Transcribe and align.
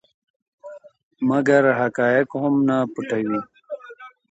مګر 1.29 1.63
حقایق 1.79 2.29
هم 2.41 2.55
نه 2.67 2.77
پټوي. 2.93 3.39